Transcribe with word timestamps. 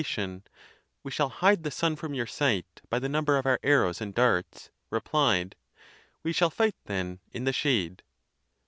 ON 0.01 0.03
THE 0.03 0.09
CONTEMPT 0.15 0.37
OF 0.39 0.41
DEATH. 0.41 0.49
55 0.63 0.79
tion," 0.79 1.01
We 1.03 1.11
shall 1.11 1.29
hide 1.29 1.63
the 1.63 1.69
sun 1.69 1.95
from 1.95 2.13
your 2.15 2.25
sight 2.25 2.81
by 2.89 2.97
the 2.97 3.07
num. 3.09 3.23
ber 3.23 3.37
of 3.37 3.45
our 3.45 3.59
arrows 3.61 4.01
and 4.01 4.15
darts," 4.15 4.71
replied," 4.89 5.55
We 6.23 6.33
shall 6.33 6.49
fight, 6.49 6.75
then, 6.85 7.19
in 7.31 7.43
the 7.43 7.53
shade." 7.53 8.01